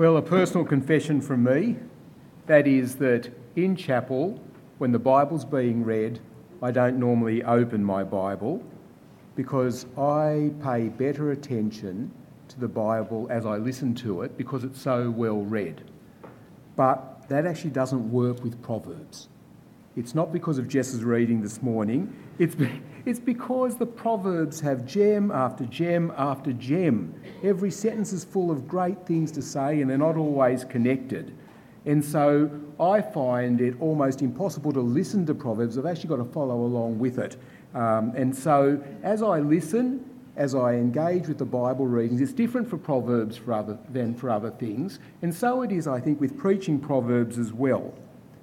[0.00, 1.76] Well, a personal confession from me
[2.46, 4.42] that is that in chapel,
[4.78, 6.20] when the Bible's being read,
[6.62, 8.64] I don't normally open my Bible
[9.36, 12.10] because I pay better attention
[12.48, 15.82] to the Bible as I listen to it because it's so well read.
[16.76, 19.28] But that actually doesn't work with Proverbs.
[19.96, 22.56] It's not because of Jess's reading this morning, it's,
[23.06, 27.14] it's because the Proverbs have gem after gem after gem.
[27.42, 31.36] Every sentence is full of great things to say, and they're not always connected.
[31.86, 35.78] And so I find it almost impossible to listen to Proverbs.
[35.78, 37.36] I've actually got to follow along with it.
[37.74, 40.04] Um, and so as I listen,
[40.36, 44.30] as I engage with the Bible readings, it's different for Proverbs for other, than for
[44.30, 44.98] other things.
[45.22, 47.94] And so it is, I think, with preaching Proverbs as well.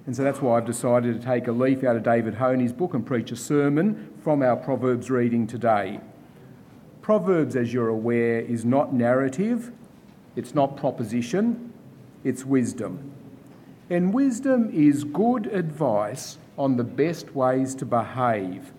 [0.08, 2.94] And so that's why I've decided to take a leaf out of David Honey's book
[2.94, 6.00] and preach a sermon from our Proverbs reading today.
[7.02, 9.70] Proverbs, as you're aware, is not narrative,
[10.34, 11.74] it's not proposition,
[12.24, 13.12] it's wisdom.
[13.90, 18.72] And wisdom is good advice on the best ways to behave.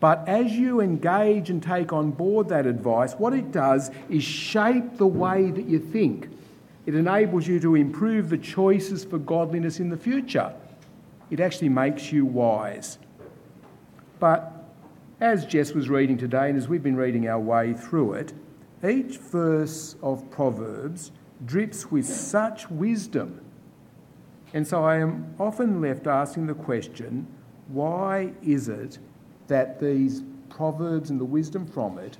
[0.00, 4.96] But as you engage and take on board that advice, what it does is shape
[4.96, 6.28] the way that you think.
[6.86, 10.52] It enables you to improve the choices for godliness in the future.
[11.32, 12.98] It actually makes you wise.
[14.20, 14.52] But
[15.20, 18.32] as Jess was reading today, and as we've been reading our way through it,
[18.88, 21.10] each verse of Proverbs
[21.44, 23.40] drips with such wisdom
[24.54, 27.26] and so I am often left asking the question
[27.68, 28.98] why is it
[29.46, 32.18] that these proverbs and the wisdom from it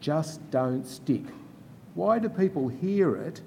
[0.00, 1.24] just don't stick?
[1.94, 3.42] Why do people hear it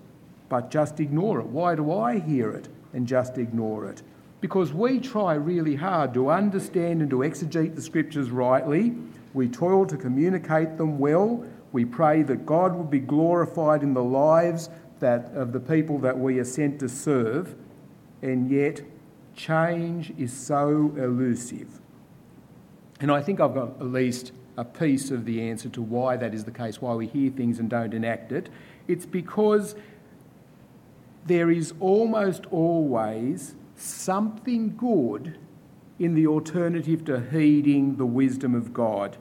[0.47, 1.47] but just ignore it?
[1.47, 4.03] Why do I hear it and just ignore it?
[4.41, 8.95] Because we try really hard to understand and to exegete the scriptures rightly.
[9.33, 11.45] We toil to communicate them well.
[11.71, 16.17] We pray that God will be glorified in the lives that, of the people that
[16.17, 17.55] we are sent to serve
[18.21, 18.81] and yet
[19.35, 21.79] change is so elusive.
[22.99, 26.33] And I think I've got at least a piece of the answer to why that
[26.33, 28.49] is the case, why we hear things and don't enact it.
[28.87, 29.75] It's because
[31.25, 35.37] there is almost always something good
[35.97, 39.17] in the alternative to heeding the wisdom of God.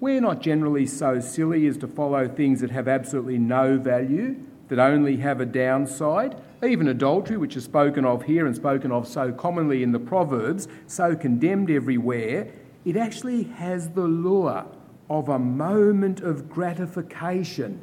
[0.00, 4.36] We're not generally so silly as to follow things that have absolutely no value,
[4.68, 6.40] that only have a downside.
[6.64, 10.66] Even adultery, which is spoken of here and spoken of so commonly in the Proverbs,
[10.86, 12.48] so condemned everywhere,
[12.84, 14.64] it actually has the lure
[15.08, 17.80] of a moment of gratification.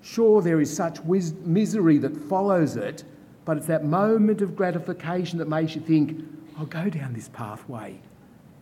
[0.00, 3.04] Sure, there is such misery that follows it,
[3.44, 6.24] but it's that moment of gratification that makes you think,
[6.56, 8.00] I'll go down this pathway.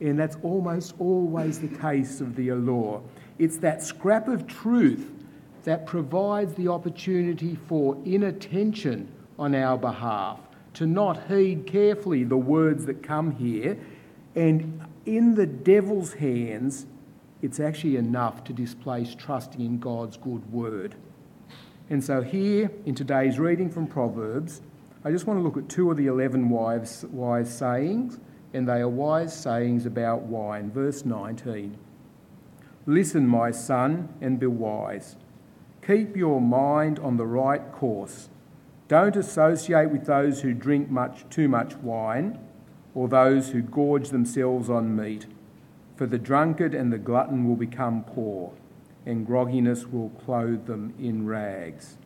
[0.01, 3.03] And that's almost always the case of the allure.
[3.39, 5.09] It's that scrap of truth
[5.65, 10.41] that provides the opportunity for inattention on our behalf,
[10.75, 13.79] to not heed carefully the words that come here.
[14.35, 16.87] And in the devil's hands,
[17.43, 20.95] it's actually enough to displace trusting in God's good word.
[21.91, 24.63] And so, here in today's reading from Proverbs,
[25.05, 28.19] I just want to look at two of the 11 wise, wise sayings,
[28.55, 30.71] and they are wise sayings about wine.
[30.71, 31.77] Verse 19
[32.87, 35.17] Listen, my son, and be wise.
[35.87, 38.29] Keep your mind on the right course.
[38.89, 42.39] Don't associate with those who drink much, too much wine
[42.95, 45.27] or those who gorge themselves on meat,
[45.97, 48.53] for the drunkard and the glutton will become poor,
[49.07, 51.97] and grogginess will clothe them in rags.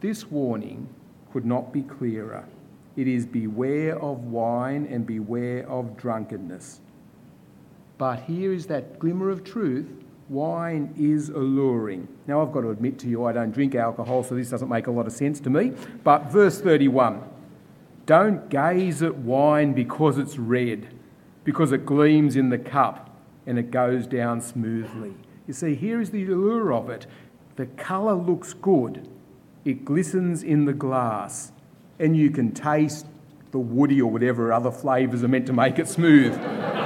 [0.00, 0.88] This warning
[1.36, 2.48] could not be clearer.
[2.96, 6.80] It is beware of wine and beware of drunkenness.
[7.98, 9.86] But here is that glimmer of truth
[10.30, 12.08] Wine is alluring.
[12.26, 14.86] Now, I've got to admit to you, I don't drink alcohol, so this doesn't make
[14.86, 15.72] a lot of sense to me.
[16.02, 17.22] But verse 31
[18.06, 20.88] Don't gaze at wine because it's red,
[21.44, 23.14] because it gleams in the cup
[23.46, 25.12] and it goes down smoothly.
[25.46, 27.06] You see, here is the allure of it.
[27.56, 29.06] The colour looks good,
[29.66, 31.50] it glistens in the glass,
[31.98, 33.04] and you can taste
[33.50, 36.38] the woody or whatever other flavours are meant to make it smooth.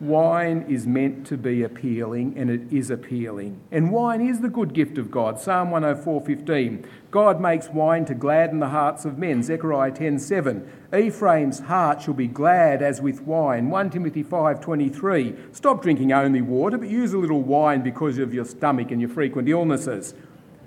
[0.00, 3.58] Wine is meant to be appealing, and it is appealing.
[3.72, 5.40] And wine is the good gift of God.
[5.40, 6.84] Psalm 104:15.
[7.10, 9.42] God makes wine to gladden the hearts of men.
[9.42, 10.68] Zechariah 10:7.
[10.94, 13.70] Ephraim's heart shall be glad as with wine.
[13.70, 15.34] 1 Timothy 5:23.
[15.50, 19.08] Stop drinking only water, but use a little wine because of your stomach and your
[19.10, 20.12] frequent illnesses.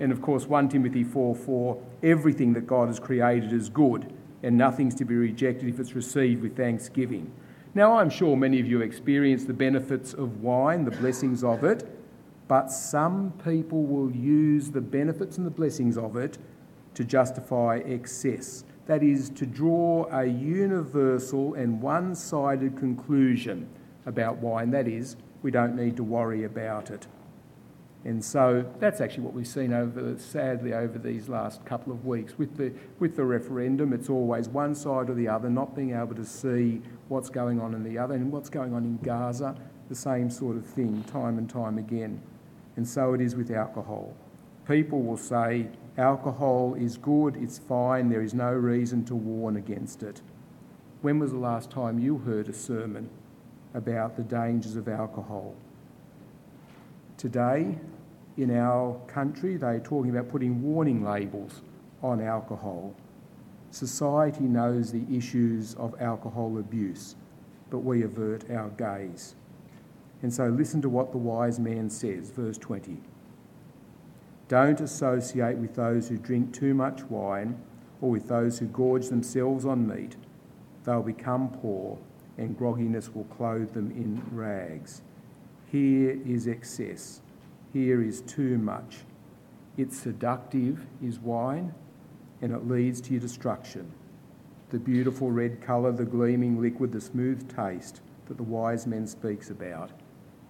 [0.00, 1.76] And of course, 1 Timothy 4:4.
[2.02, 4.12] Everything that God has created is good,
[4.42, 7.30] and nothing's to be rejected if it's received with thanksgiving.
[7.74, 11.86] Now, I'm sure many of you experience the benefits of wine, the blessings of it,
[12.48, 16.38] but some people will use the benefits and the blessings of it
[16.94, 18.64] to justify excess.
[18.86, 23.68] That is, to draw a universal and one sided conclusion
[24.06, 24.70] about wine.
[24.72, 27.06] That is, we don't need to worry about it.
[28.04, 32.38] And so that's actually what we've seen over, sadly, over these last couple of weeks.
[32.38, 36.14] With the, with the referendum, it's always one side or the other, not being able
[36.14, 38.14] to see what's going on in the other.
[38.14, 39.54] And what's going on in Gaza,
[39.90, 42.22] the same sort of thing, time and time again.
[42.76, 44.14] And so it is with alcohol.
[44.66, 45.68] People will say,
[45.98, 50.22] alcohol is good, it's fine, there is no reason to warn against it.
[51.02, 53.10] When was the last time you heard a sermon
[53.74, 55.54] about the dangers of alcohol?
[57.20, 57.76] Today,
[58.38, 61.60] in our country, they're talking about putting warning labels
[62.02, 62.94] on alcohol.
[63.70, 67.16] Society knows the issues of alcohol abuse,
[67.68, 69.34] but we avert our gaze.
[70.22, 72.96] And so listen to what the wise man says, verse 20.
[74.48, 77.62] Don't associate with those who drink too much wine
[78.00, 80.16] or with those who gorge themselves on meat.
[80.84, 81.98] They'll become poor,
[82.38, 85.02] and grogginess will clothe them in rags.
[85.70, 87.20] Here is excess
[87.72, 88.98] here is too much.
[89.76, 91.72] It's seductive, is wine,
[92.42, 93.92] and it leads to your destruction.
[94.70, 99.50] The beautiful red colour, the gleaming liquid, the smooth taste that the wise man speaks
[99.50, 99.90] about.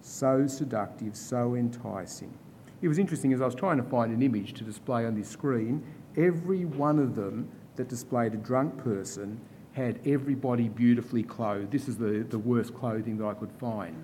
[0.01, 2.33] So seductive, so enticing.
[2.81, 5.29] It was interesting as I was trying to find an image to display on this
[5.29, 5.83] screen,
[6.17, 9.39] every one of them that displayed a drunk person
[9.73, 11.71] had everybody beautifully clothed.
[11.71, 13.95] This is the, the worst clothing that I could find.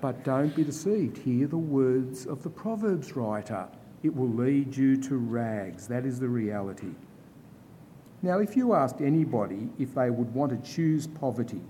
[0.00, 1.18] But don't be deceived.
[1.18, 3.68] Hear the words of the Proverbs writer.
[4.02, 5.86] It will lead you to rags.
[5.86, 6.94] That is the reality.
[8.22, 11.62] Now, if you asked anybody if they would want to choose poverty,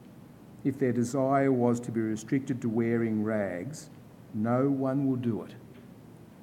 [0.64, 3.90] if their desire was to be restricted to wearing rags,
[4.32, 5.54] no one will do it.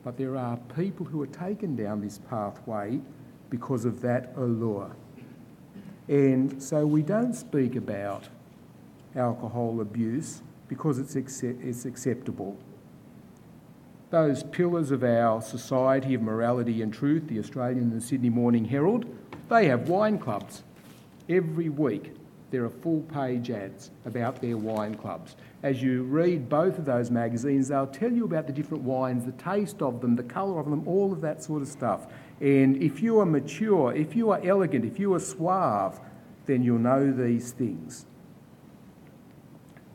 [0.04, 3.00] But there are people who are taken down this pathway
[3.50, 4.96] because of that allure.
[6.10, 8.28] And so we don't speak about
[9.16, 12.58] alcohol abuse because it's, accept- it's acceptable.
[14.10, 18.66] Those pillars of our society of morality and truth, the Australian and the Sydney Morning
[18.66, 19.06] Herald,
[19.50, 20.64] they have wine clubs.
[21.30, 22.16] Every week
[22.50, 25.36] there are full page ads about their wine clubs.
[25.62, 29.32] As you read both of those magazines, they'll tell you about the different wines, the
[29.34, 32.08] taste of them, the colour of them, all of that sort of stuff.
[32.40, 36.00] And if you are mature, if you are elegant, if you are suave,
[36.46, 38.06] then you'll know these things.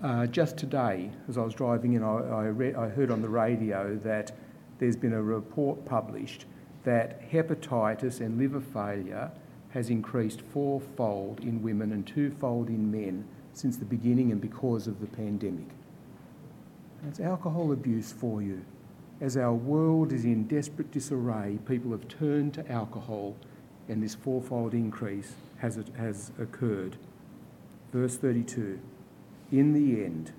[0.02, 3.99] Uh, just today, as I was driving in, I, I, I heard on the radio
[4.05, 4.32] that
[4.79, 6.44] there's been a report published
[6.85, 9.31] that hepatitis and liver failure
[9.70, 15.00] has increased fourfold in women and twofold in men since the beginning and because of
[15.00, 15.69] the pandemic.
[17.08, 18.64] It's alcohol abuse for you.
[19.21, 23.37] As our world is in desperate disarray, people have turned to alcohol
[23.89, 26.97] and this fourfold increase has, has occurred.
[27.93, 28.81] Verse 32
[29.53, 30.33] in the end,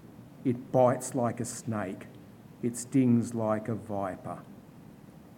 [0.43, 2.07] it bites like a snake,
[2.61, 4.39] it stings like a viper.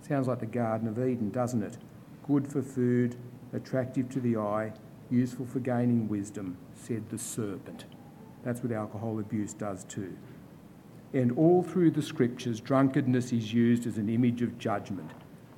[0.01, 1.77] Sounds like the Garden of Eden, doesn't it?
[2.25, 3.17] Good for food,
[3.53, 4.73] attractive to the eye,
[5.11, 7.85] useful for gaining wisdom, said the serpent.
[8.43, 10.17] That's what alcohol abuse does too.
[11.13, 15.11] And all through the scriptures, drunkenness is used as an image of judgment.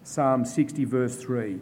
[0.04, 1.60] Psalm 60, verse 3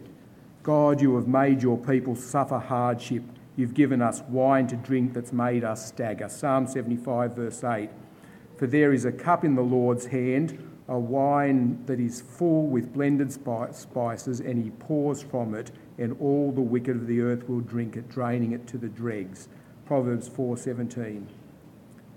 [0.62, 3.22] God, you have made your people suffer hardship
[3.58, 6.28] You've given us wine to drink that's made us stagger.
[6.28, 7.90] Psalm 75, verse 8.
[8.56, 12.92] For there is a cup in the Lord's hand, a wine that is full with
[12.92, 17.58] blended spices, and he pours from it, and all the wicked of the earth will
[17.58, 19.48] drink it, draining it to the dregs.
[19.86, 21.26] Proverbs 4:17.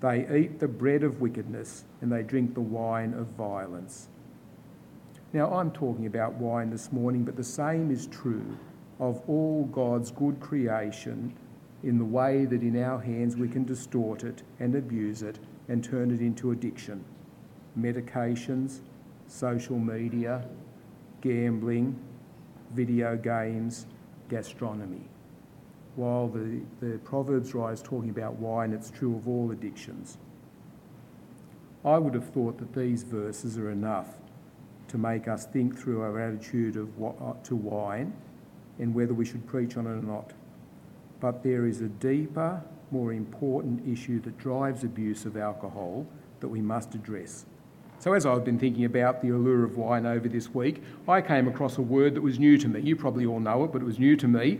[0.01, 4.10] They eat the bread of wickedness, and they drink the wine of violence.
[5.31, 8.58] Now, I'm talking about wine this morning, but the same is true
[9.00, 11.34] of all God's good creation
[11.84, 15.84] in the way that in our hands we can distort it and abuse it and
[15.84, 17.03] turn it into addiction.
[17.79, 18.81] Medications,
[19.27, 20.46] social media,
[21.22, 21.96] gambling,
[22.74, 23.86] video games,
[24.29, 25.08] gastronomy.
[25.95, 30.17] While the, the Proverbs writer is talking about wine, it's true of all addictions.
[31.83, 34.07] I would have thought that these verses are enough
[34.88, 38.13] to make us think through our attitude of, uh, to wine
[38.79, 40.31] and whether we should preach on it or not.
[41.19, 46.05] But there is a deeper, more important issue that drives abuse of alcohol
[46.39, 47.45] that we must address.
[48.00, 51.48] So, as I've been thinking about the allure of wine over this week, I came
[51.48, 52.81] across a word that was new to me.
[52.81, 54.60] You probably all know it, but it was new to me.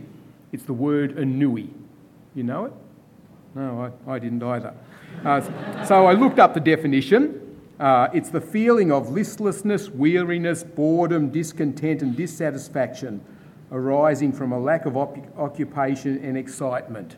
[0.52, 1.70] It's the word ennui.
[2.34, 2.72] You know it?
[3.54, 4.74] No, I, I didn't either.
[5.24, 7.38] Uh, so I looked up the definition
[7.80, 13.20] Uh, it's the feeling of listlessness, weariness, boredom, discontent, and dissatisfaction
[13.72, 17.16] arising from a lack of op- occupation and excitement.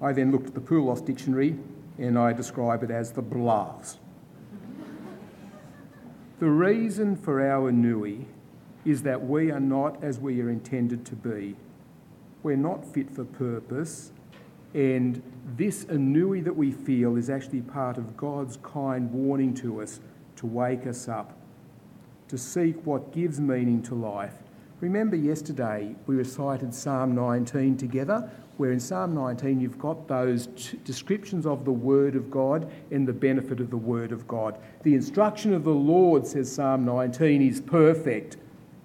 [0.00, 1.56] I then looked at the Poulos dictionary
[1.98, 3.98] and I describe it as the blahs.
[6.40, 8.26] the reason for our ennui
[8.84, 11.54] is that we are not as we are intended to be.
[12.42, 14.12] We're not fit for purpose,
[14.74, 15.22] and
[15.56, 20.00] this ennui that we feel is actually part of God's kind warning to us
[20.36, 21.36] to wake us up,
[22.28, 24.34] to seek what gives meaning to life.
[24.80, 30.76] Remember, yesterday we recited Psalm 19 together, where in Psalm 19 you've got those t-
[30.84, 34.58] descriptions of the Word of God and the benefit of the Word of God.
[34.82, 38.38] The instruction of the Lord, says Psalm 19, is perfect.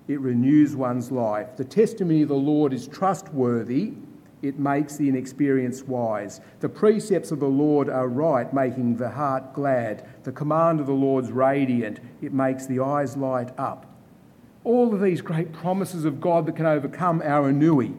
[0.08, 1.56] It renews one's life.
[1.58, 3.94] The testimony of the Lord is trustworthy.
[4.42, 6.42] It makes the inexperienced wise.
[6.60, 10.08] The precepts of the Lord are right, making the heart glad.
[10.24, 12.00] The command of the Lord's radiant.
[12.22, 13.86] It makes the eyes light up.
[14.64, 17.94] All of these great promises of God that can overcome our ennui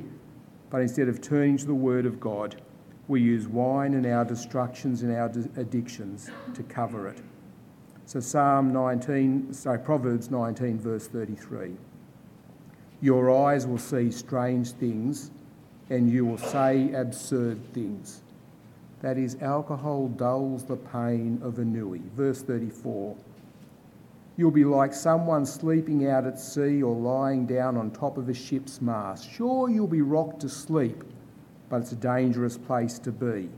[0.70, 2.60] but instead of turning to the Word of God,
[3.06, 7.22] we use wine and our destructions and our addictions to cover it.
[8.04, 11.72] So, Psalm 19, sorry, Proverbs 19, verse 33.
[13.00, 15.30] Your eyes will see strange things,
[15.90, 18.22] and you will say absurd things.
[19.00, 22.02] That is, alcohol dulls the pain of ennui.
[22.16, 23.16] Verse 34.
[24.36, 28.34] You'll be like someone sleeping out at sea or lying down on top of a
[28.34, 29.30] ship's mast.
[29.30, 31.02] Sure, you'll be rocked to sleep,
[31.68, 33.48] but it's a dangerous place to be.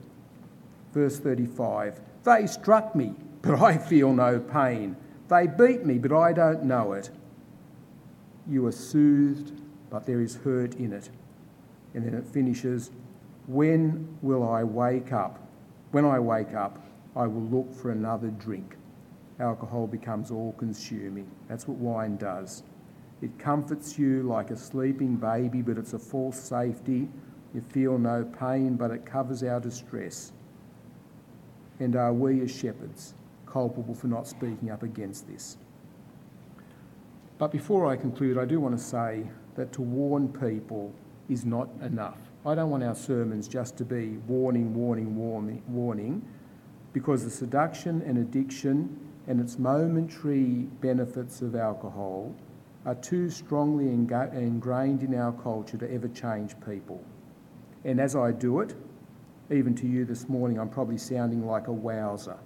[0.92, 4.96] Verse 35 They struck me, but I feel no pain.
[5.28, 7.10] They beat me, but I don't know it.
[8.48, 11.10] You are soothed, but there is hurt in it.
[11.94, 12.90] And then it finishes
[13.46, 15.46] When will I wake up?
[15.90, 16.84] When I wake up,
[17.16, 18.76] I will look for another drink
[19.40, 21.30] alcohol becomes all consuming.
[21.48, 22.62] That's what wine does.
[23.22, 27.08] It comforts you like a sleeping baby, but it's a false safety.
[27.54, 30.32] You feel no pain, but it covers our distress.
[31.80, 33.14] And are we as shepherds
[33.46, 35.56] culpable for not speaking up against this?
[37.40, 40.92] But before I conclude, I do want to say that to warn people
[41.30, 42.18] is not enough.
[42.44, 46.22] I don't want our sermons just to be warning, warning, warning, warning,
[46.92, 48.94] because the seduction and addiction
[49.26, 52.34] and its momentary benefits of alcohol
[52.84, 57.02] are too strongly ingrained in our culture to ever change people.
[57.84, 58.74] And as I do it,
[59.50, 62.36] even to you this morning, I'm probably sounding like a wowser.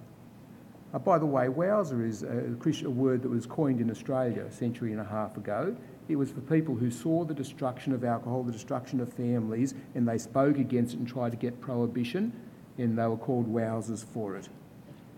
[0.95, 4.51] Uh, by the way, wowser is a, a word that was coined in Australia a
[4.51, 5.75] century and a half ago.
[6.07, 10.07] It was for people who saw the destruction of alcohol, the destruction of families, and
[10.07, 12.31] they spoke against it and tried to get prohibition,
[12.79, 14.49] and they were called wowsers for it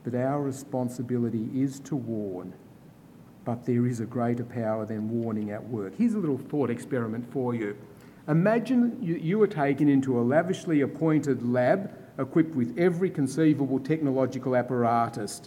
[0.10, 2.54] but our responsibility is to warn.
[3.44, 5.96] But there is a greater power than warning at work.
[5.98, 7.76] Here's a little thought experiment for you.
[8.30, 14.56] Imagine you, you were taken into a lavishly appointed lab equipped with every conceivable technological
[14.56, 15.42] apparatus,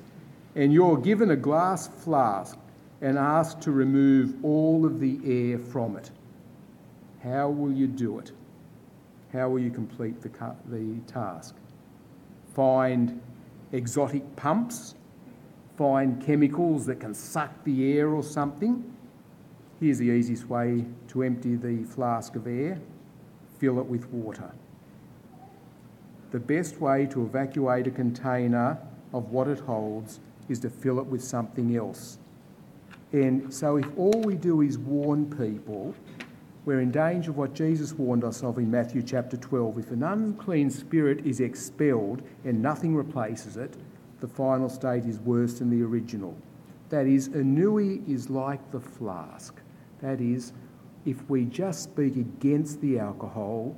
[0.55, 2.59] and you're given a glass flask
[3.01, 6.11] and asked to remove all of the air from it.
[7.23, 8.33] How will you do it?
[9.33, 10.31] How will you complete the,
[10.67, 11.55] the task?
[12.55, 13.21] Find
[13.73, 14.95] exotic pumps,
[15.77, 18.85] find chemicals that can suck the air or something.
[19.79, 22.81] Here's the easiest way to empty the flask of air
[23.61, 24.51] fill it with water.
[26.31, 28.79] The best way to evacuate a container
[29.13, 30.19] of what it holds
[30.51, 32.19] is to fill it with something else.
[33.13, 35.95] And so, if all we do is warn people,
[36.65, 39.79] we're in danger of what Jesus warned us of in Matthew chapter 12.
[39.79, 43.77] If an unclean spirit is expelled and nothing replaces it,
[44.21, 46.37] the final state is worse than the original.
[46.91, 49.55] That is, ennui is like the flask.
[50.03, 50.53] That is,
[51.07, 53.75] if we just speak against the alcohol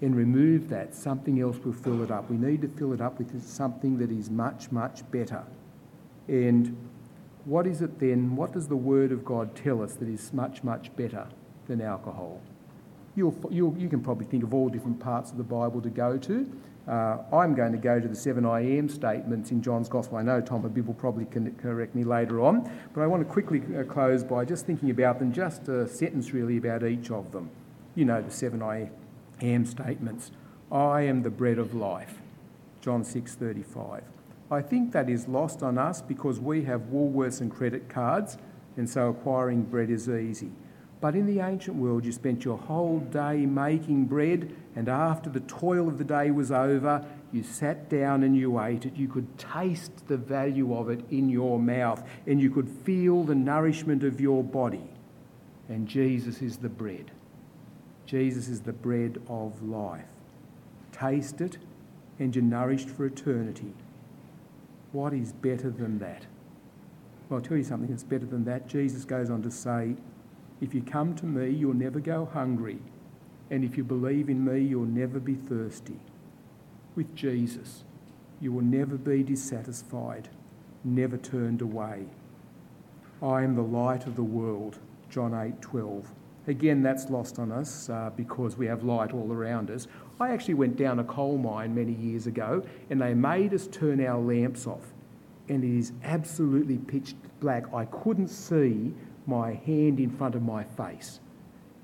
[0.00, 2.30] and remove that, something else will fill it up.
[2.30, 5.42] We need to fill it up with something that is much, much better.
[6.28, 6.76] And
[7.44, 8.36] what is it then?
[8.36, 11.28] What does the Word of God tell us that is much, much better?
[11.66, 12.40] than alcohol.
[13.16, 16.18] You'll, you'll, you can probably think of all different parts of the Bible to go
[16.18, 16.50] to.
[16.88, 20.18] Uh, I'm going to go to the seven I am statements in John's Gospel.
[20.18, 23.62] I know Tom Abib will probably correct me later on, but I want to quickly
[23.76, 27.50] uh, close by just thinking about them, just a sentence really about each of them.
[27.94, 28.90] You know the seven I
[29.40, 30.30] am statements.
[30.70, 32.18] I am the bread of life,
[32.82, 34.02] John 6:35.
[34.54, 38.38] I think that is lost on us because we have Woolworths and credit cards,
[38.76, 40.50] and so acquiring bread is easy.
[41.00, 45.40] But in the ancient world, you spent your whole day making bread, and after the
[45.40, 48.96] toil of the day was over, you sat down and you ate it.
[48.96, 53.34] You could taste the value of it in your mouth, and you could feel the
[53.34, 54.88] nourishment of your body.
[55.68, 57.10] And Jesus is the bread.
[58.06, 60.06] Jesus is the bread of life.
[60.92, 61.58] Taste it,
[62.18, 63.74] and you're nourished for eternity.
[64.94, 66.24] What is better than that?
[67.28, 68.68] Well, I'll tell you something that's better than that.
[68.68, 69.96] Jesus goes on to say,
[70.60, 72.78] if you come to me, you'll never go hungry.
[73.50, 75.98] And if you believe in me, you'll never be thirsty.
[76.94, 77.82] With Jesus,
[78.40, 80.28] you will never be dissatisfied,
[80.84, 82.04] never turned away.
[83.20, 84.78] I am the light of the world,
[85.10, 86.12] John 8 12.
[86.46, 89.86] Again, that's lost on us uh, because we have light all around us.
[90.20, 94.04] I actually went down a coal mine many years ago and they made us turn
[94.04, 94.92] our lamps off.
[95.48, 97.72] And it is absolutely pitch black.
[97.72, 98.92] I couldn't see
[99.26, 101.20] my hand in front of my face.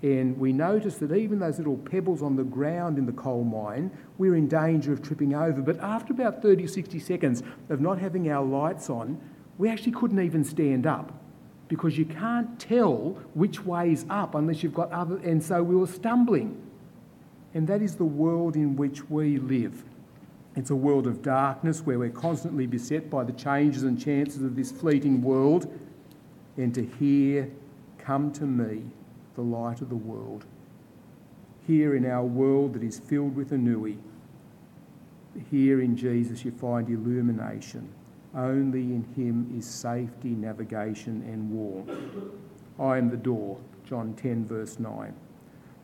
[0.02, 3.90] And we noticed that even those little pebbles on the ground in the coal mine,
[4.18, 5.60] we're in danger of tripping over.
[5.60, 9.20] But after about 30 or 60 seconds of not having our lights on,
[9.58, 11.19] we actually couldn't even stand up
[11.70, 15.18] because you can't tell which way is up unless you've got other.
[15.18, 16.60] And so we were stumbling.
[17.54, 19.84] And that is the world in which we live.
[20.56, 24.56] It's a world of darkness where we're constantly beset by the changes and chances of
[24.56, 25.72] this fleeting world
[26.56, 27.48] and to hear,
[27.98, 28.82] Come to me,
[29.36, 30.46] the light of the world.
[31.68, 33.96] Here in our world that is filled with ennui,
[35.52, 37.88] here in Jesus you find illumination.
[38.34, 41.90] Only in him is safety, navigation, and warmth.
[42.78, 45.12] I am the door, John 10, verse 9.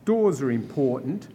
[0.05, 1.27] Doors are important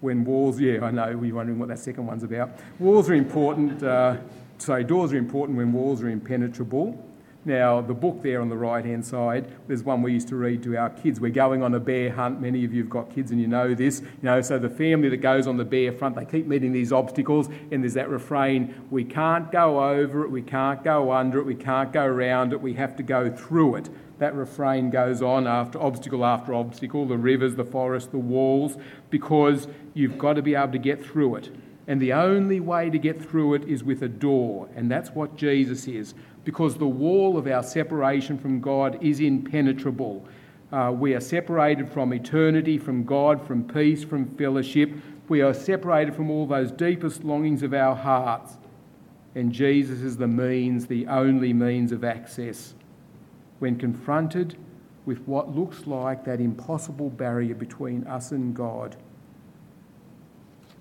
[0.00, 2.50] when walls, yeah, I know, we're wondering what that second one's about.
[2.78, 4.16] Walls are important, uh,
[4.58, 7.04] sorry, doors are important when walls are impenetrable.
[7.44, 10.62] Now, the book there on the right hand side, there's one we used to read
[10.64, 11.20] to our kids.
[11.20, 12.40] We're going on a bear hunt.
[12.40, 14.00] Many of you have got kids and you know this.
[14.00, 16.92] You know, so the family that goes on the bear front, they keep meeting these
[16.92, 21.46] obstacles, and there's that refrain we can't go over it, we can't go under it,
[21.46, 23.88] we can't go around it, we have to go through it.
[24.18, 28.76] That refrain goes on after obstacle after obstacle the rivers, the forest, the walls
[29.10, 31.50] because you've got to be able to get through it.
[31.86, 35.36] And the only way to get through it is with a door, and that's what
[35.36, 36.14] Jesus is
[36.48, 40.26] because the wall of our separation from God is impenetrable.
[40.72, 44.90] Uh, we are separated from eternity, from God, from peace, from fellowship.
[45.28, 48.56] We are separated from all those deepest longings of our hearts.
[49.34, 52.72] And Jesus is the means, the only means of access.
[53.58, 54.56] When confronted
[55.04, 58.96] with what looks like that impossible barrier between us and God,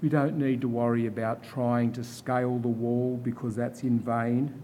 [0.01, 4.63] we don't need to worry about trying to scale the wall because that's in vain.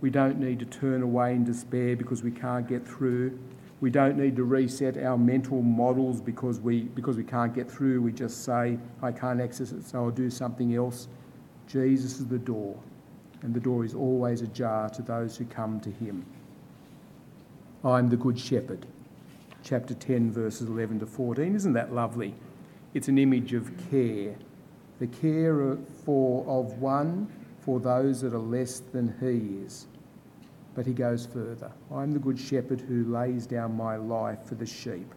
[0.00, 3.38] We don't need to turn away in despair because we can't get through.
[3.80, 8.02] We don't need to reset our mental models because we, because we can't get through.
[8.02, 11.08] We just say, I can't access it, so I'll do something else.
[11.66, 12.76] Jesus is the door,
[13.42, 16.24] and the door is always ajar to those who come to him.
[17.84, 18.86] I'm the Good Shepherd.
[19.62, 21.54] Chapter 10, verses 11 to 14.
[21.54, 22.34] Isn't that lovely?
[22.94, 24.34] It's an image of care.
[24.98, 27.30] The care for, of one
[27.68, 29.88] for those that are less than he is.
[30.74, 31.70] But he goes further.
[31.92, 35.14] I'm the good shepherd who lays down my life for the sheep.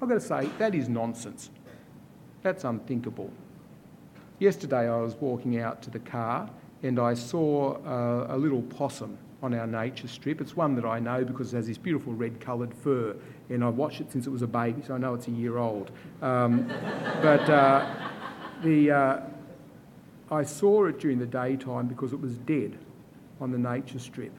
[0.00, 1.50] I've got to say, that is nonsense.
[2.42, 3.30] That's unthinkable.
[4.38, 6.48] Yesterday I was walking out to the car
[6.82, 10.40] and I saw uh, a little possum on our nature strip.
[10.40, 13.14] It's one that I know because it has this beautiful red coloured fur,
[13.50, 15.58] and I've watched it since it was a baby, so I know it's a year
[15.58, 15.90] old.
[16.22, 16.66] Um,
[17.22, 17.94] but uh,
[18.62, 19.20] the, uh,
[20.30, 22.78] I saw it during the daytime because it was dead
[23.40, 24.32] on the nature strip.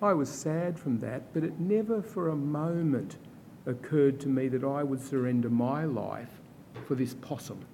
[0.00, 3.16] I was sad from that, but it never for a moment
[3.66, 6.40] occurred to me that I would surrender my life
[6.86, 7.64] for this possum.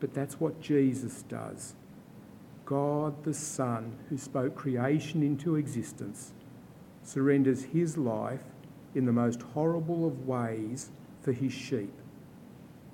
[0.00, 1.74] But that's what Jesus does.
[2.64, 6.32] God the Son, who spoke creation into existence,
[7.02, 8.42] surrenders his life
[8.94, 10.90] in the most horrible of ways
[11.22, 11.92] for his sheep.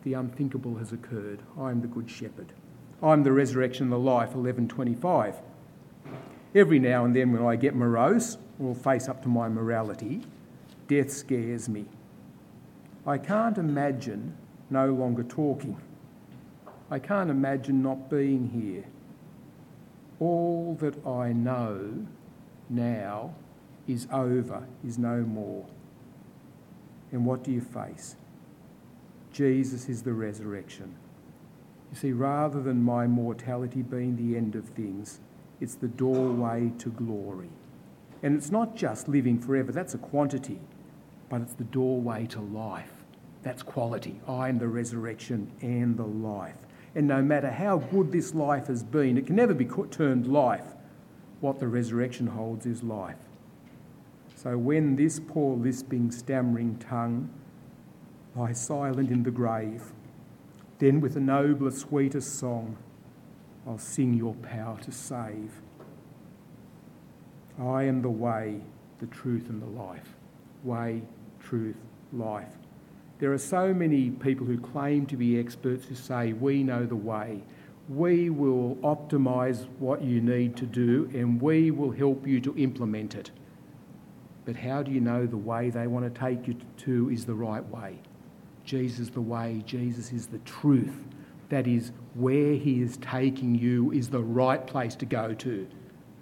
[0.02, 1.40] The unthinkable has occurred.
[1.58, 2.52] I am the Good Shepherd.
[3.02, 5.36] I'm the resurrection and the life, 1125.
[6.54, 10.22] Every now and then, when I get morose or face up to my morality,
[10.86, 11.86] death scares me.
[13.06, 14.36] I can't imagine
[14.70, 15.76] no longer talking.
[16.90, 18.84] I can't imagine not being here.
[20.20, 22.06] All that I know
[22.70, 23.34] now
[23.86, 25.66] is over, is no more.
[27.12, 28.16] And what do you face?
[29.32, 30.94] Jesus is the resurrection.
[31.94, 35.20] You see, rather than my mortality being the end of things,
[35.60, 37.50] it's the doorway to glory.
[38.24, 40.58] And it's not just living forever, that's a quantity,
[41.28, 42.90] but it's the doorway to life.
[43.44, 44.20] That's quality.
[44.26, 46.56] I am the resurrection and the life.
[46.96, 50.66] And no matter how good this life has been, it can never be termed life.
[51.40, 53.22] What the resurrection holds is life.
[54.34, 57.30] So when this poor lisping, stammering tongue
[58.34, 59.92] lies silent in the grave,
[60.78, 62.76] then with a nobler, sweetest song,
[63.66, 65.60] I'll sing your power to save.
[67.58, 68.60] I am the way,
[68.98, 70.16] the truth, and the life.
[70.64, 71.02] Way,
[71.40, 71.76] truth,
[72.12, 72.48] life.
[73.18, 76.96] There are so many people who claim to be experts who say, We know the
[76.96, 77.42] way.
[77.88, 83.14] We will optimise what you need to do and we will help you to implement
[83.14, 83.30] it.
[84.46, 87.34] But how do you know the way they want to take you to is the
[87.34, 87.98] right way?
[88.64, 91.04] Jesus the way, Jesus is the truth.
[91.50, 95.66] That is, where he is taking you is the right place to go to.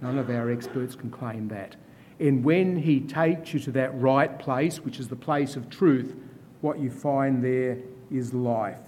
[0.01, 1.77] None of our experts can claim that.
[2.19, 6.15] And when he takes you to that right place, which is the place of truth,
[6.61, 7.79] what you find there
[8.11, 8.79] is life.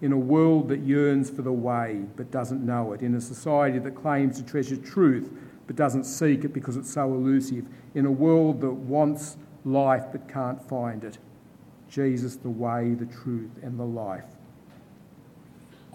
[0.00, 3.78] In a world that yearns for the way but doesn't know it, in a society
[3.78, 5.30] that claims to treasure truth
[5.66, 10.28] but doesn't seek it because it's so elusive, in a world that wants life but
[10.28, 11.18] can't find it.
[11.94, 14.24] Jesus, the way, the truth, and the life.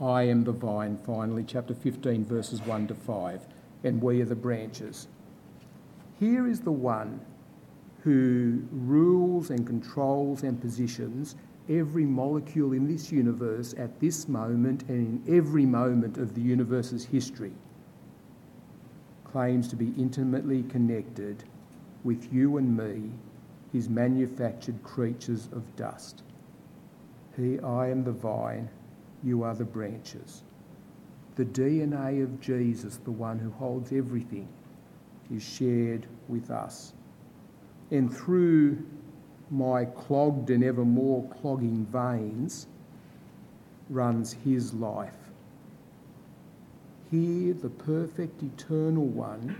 [0.01, 3.45] I am the vine, finally, chapter 15, verses 1 to 5,
[3.83, 5.09] and we are the branches.
[6.17, 7.19] Here is the one
[8.03, 11.35] who rules and controls and positions
[11.67, 17.03] every molecule in this universe at this moment and in every moment of the universe's
[17.03, 17.51] history,
[19.25, 21.43] claims to be intimately connected
[22.05, 23.11] with you and me,
[23.71, 26.23] his manufactured creatures of dust.
[27.35, 28.69] He, I am the vine,
[29.23, 30.43] you are the branches.
[31.35, 34.47] The DNA of Jesus, the one who holds everything,
[35.31, 36.93] is shared with us
[37.91, 38.83] and through
[39.49, 42.67] my clogged and ever more clogging veins
[43.89, 45.17] runs his life.
[47.09, 49.55] Here, the perfect eternal one,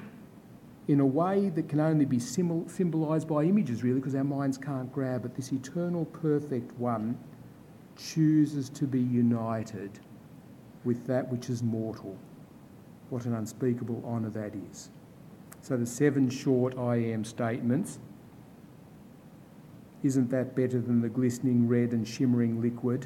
[0.89, 4.91] in a way that can only be symbolised by images, really, because our minds can't
[4.91, 7.15] grab it, this eternal perfect one
[7.95, 9.99] chooses to be united
[10.83, 12.17] with that which is mortal.
[13.11, 14.89] What an unspeakable honour that is.
[15.61, 17.99] So, the seven short I am statements
[20.01, 23.05] isn't that better than the glistening red and shimmering liquid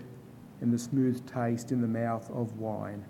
[0.62, 3.04] and the smooth taste in the mouth of wine?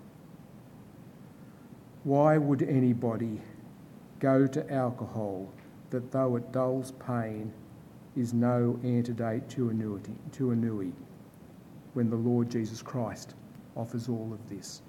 [2.02, 3.40] Why would anybody
[4.18, 5.48] go to alcohol
[5.90, 7.52] that, though it dulls pain,
[8.16, 10.00] is no antidote to ennui,
[10.32, 10.92] to ennui
[11.94, 13.34] when the Lord Jesus Christ
[13.76, 14.82] offers all of this?